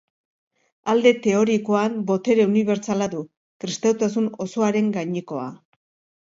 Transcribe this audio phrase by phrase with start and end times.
[0.93, 3.21] Alde teorikoan, botere unibertsala du,
[3.65, 5.47] kristautasun osoaren gainekoa.